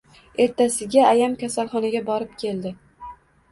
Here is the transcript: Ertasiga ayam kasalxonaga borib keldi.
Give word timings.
Ertasiga 0.45 1.03
ayam 1.09 1.35
kasalxonaga 1.45 2.03
borib 2.11 2.35
keldi. 2.45 2.75